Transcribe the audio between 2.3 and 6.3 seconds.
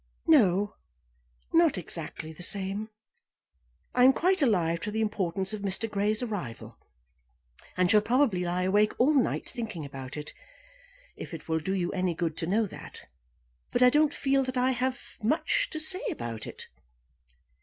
the same. I am quite alive to the importance of Mr. Grey's